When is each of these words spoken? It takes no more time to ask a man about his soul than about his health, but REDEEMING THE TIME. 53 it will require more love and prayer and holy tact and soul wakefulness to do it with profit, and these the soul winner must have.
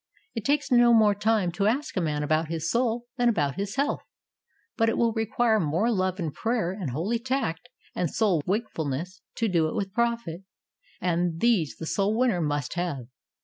It 0.33 0.43
takes 0.45 0.71
no 0.71 0.95
more 0.95 1.13
time 1.13 1.51
to 1.51 1.67
ask 1.67 1.95
a 1.95 2.01
man 2.01 2.23
about 2.23 2.47
his 2.47 2.71
soul 2.71 3.05
than 3.17 3.29
about 3.29 3.53
his 3.53 3.75
health, 3.75 4.01
but 4.75 4.85
REDEEMING 4.85 4.87
THE 4.87 4.87
TIME. 4.87 4.87
53 4.87 4.91
it 4.91 4.97
will 4.97 5.13
require 5.37 5.59
more 5.59 5.91
love 5.91 6.17
and 6.19 6.33
prayer 6.33 6.71
and 6.71 6.89
holy 6.89 7.19
tact 7.19 7.69
and 7.93 8.09
soul 8.09 8.41
wakefulness 8.47 9.21
to 9.35 9.47
do 9.47 9.69
it 9.69 9.75
with 9.75 9.93
profit, 9.93 10.41
and 10.99 11.39
these 11.39 11.75
the 11.75 11.85
soul 11.85 12.17
winner 12.17 12.41
must 12.41 12.73
have. 12.73 13.09